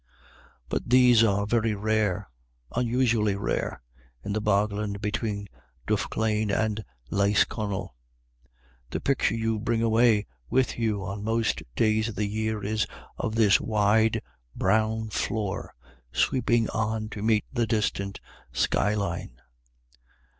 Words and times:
But 0.67 0.89
these 0.89 1.23
are 1.23 1.45
very 1.45 1.75
rare, 1.75 2.27
unusually 2.75 3.35
rare, 3.35 3.83
in 4.23 4.33
the 4.33 4.41
bogland 4.41 4.99
between 4.99 5.47
Duffclane 5.85 6.49
and 6.49 6.83
Lisconnel. 7.11 7.93
The 8.89 8.99
picture 8.99 9.35
you 9.35 9.59
bring 9.59 9.83
away* 9.83 10.25
with 10.49 10.79
you 10.79 11.03
on 11.05 11.23
most 11.23 11.61
days 11.75 12.07
of 12.07 12.15
the 12.15 12.25
year 12.25 12.63
is 12.63 12.87
of 13.19 13.35
this 13.35 13.61
wide 13.61 14.23
brown 14.55 15.11
floor, 15.11 15.75
sweeping^on 16.11 17.11
to 17.11 17.21
meet 17.21 17.45
the 17.53 17.67
distant 17.67 18.19
sky 18.51 18.95
line. 18.95 19.39